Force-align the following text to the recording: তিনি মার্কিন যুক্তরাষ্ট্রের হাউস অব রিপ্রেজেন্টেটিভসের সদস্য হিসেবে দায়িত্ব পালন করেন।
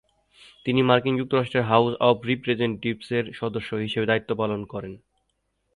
তিনি 0.65 0.81
মার্কিন 0.81 1.13
যুক্তরাষ্ট্রের 1.17 1.67
হাউস 1.67 1.93
অব 1.99 2.17
রিপ্রেজেন্টেটিভসের 2.25 3.25
সদস্য 3.33 3.69
হিসেবে 3.75 4.05
দায়িত্ব 4.05 4.31
পালন 4.35 4.61
করেন। 4.65 4.93